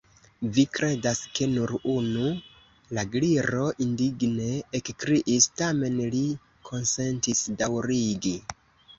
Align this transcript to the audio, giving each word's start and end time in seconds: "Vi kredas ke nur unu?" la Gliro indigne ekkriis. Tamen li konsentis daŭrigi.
"Vi 0.53 0.61
kredas 0.75 1.19
ke 1.39 1.47
nur 1.49 1.73
unu?" 1.95 2.29
la 2.97 3.03
Gliro 3.15 3.65
indigne 3.85 4.47
ekkriis. 4.79 5.49
Tamen 5.61 5.99
li 6.15 6.23
konsentis 6.71 7.43
daŭrigi. 7.61 8.33